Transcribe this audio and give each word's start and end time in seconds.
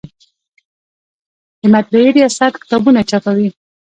د 1.59 1.63
مطبعې 1.73 2.09
ریاست 2.17 2.53
کتابونه 2.63 3.01
چاپوي؟ 3.09 3.49